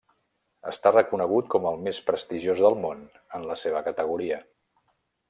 Està 0.69 0.91
reconegut 0.93 1.51
com 1.55 1.67
el 1.71 1.77
més 1.87 1.99
prestigiós 2.07 2.63
del 2.67 2.79
món 2.87 3.05
en 3.41 3.47
la 3.51 3.59
seva 3.65 3.85
categoria. 3.89 4.41